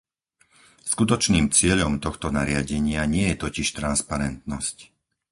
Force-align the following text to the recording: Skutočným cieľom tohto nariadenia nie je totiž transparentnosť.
Skutočným 0.91 1.45
cieľom 1.57 1.93
tohto 2.05 2.27
nariadenia 2.39 3.01
nie 3.13 3.25
je 3.29 3.37
totiž 3.43 3.67
transparentnosť. 3.79 4.77